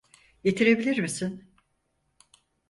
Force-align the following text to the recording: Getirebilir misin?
Getirebilir 0.43 0.97
misin? 0.97 1.47